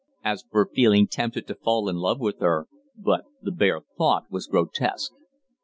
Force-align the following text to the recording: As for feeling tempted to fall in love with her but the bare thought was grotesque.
As 0.23 0.43
for 0.49 0.65
feeling 0.73 1.05
tempted 1.07 1.45
to 1.45 1.53
fall 1.53 1.87
in 1.87 1.97
love 1.97 2.19
with 2.19 2.39
her 2.39 2.65
but 2.97 3.25
the 3.39 3.51
bare 3.51 3.81
thought 3.99 4.23
was 4.31 4.47
grotesque. 4.47 5.11